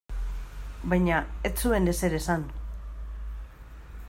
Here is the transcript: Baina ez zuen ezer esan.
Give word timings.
Baina 0.93 1.19
ez 1.49 1.53
zuen 1.67 1.93
ezer 1.93 2.19
esan. 2.23 2.49